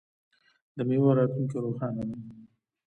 د 0.75 0.77
میوو 0.87 1.17
راتلونکی 1.17 1.57
روښانه 1.65 2.03
دی. 2.09 2.17